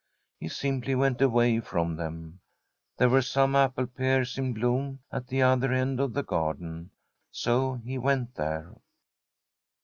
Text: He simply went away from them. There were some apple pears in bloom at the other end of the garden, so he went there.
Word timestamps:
He 0.39 0.47
simply 0.47 0.95
went 0.95 1.21
away 1.21 1.59
from 1.59 1.95
them. 1.95 2.39
There 2.97 3.07
were 3.07 3.21
some 3.21 3.55
apple 3.55 3.85
pears 3.85 4.35
in 4.35 4.51
bloom 4.51 5.01
at 5.11 5.27
the 5.27 5.43
other 5.43 5.71
end 5.71 5.99
of 5.99 6.13
the 6.13 6.23
garden, 6.23 6.89
so 7.29 7.75
he 7.75 7.99
went 7.99 8.33
there. 8.33 8.73